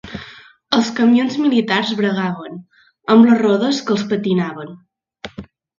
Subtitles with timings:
[0.77, 2.59] Els camions militars bregaven,
[3.17, 4.79] amb les rodes que els patinaven